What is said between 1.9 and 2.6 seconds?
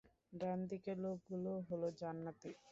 জান্নাতী।